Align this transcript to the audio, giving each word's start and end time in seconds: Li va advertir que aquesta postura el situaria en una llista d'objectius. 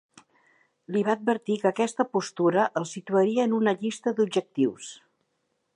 Li 0.95 1.03
va 1.07 1.11
advertir 1.17 1.57
que 1.65 1.69
aquesta 1.71 2.07
postura 2.17 2.65
el 2.81 2.87
situaria 2.93 3.47
en 3.51 3.55
una 3.61 3.75
llista 3.83 4.15
d'objectius. 4.21 4.91